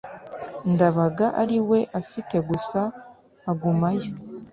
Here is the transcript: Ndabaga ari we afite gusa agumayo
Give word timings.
Ndabaga 0.73 1.25
ari 1.41 1.57
we 1.69 1.79
afite 1.99 2.35
gusa 2.49 2.79
agumayo 3.51 4.09